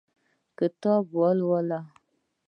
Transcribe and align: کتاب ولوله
کتاب 0.57 1.03
ولوله 1.19 1.79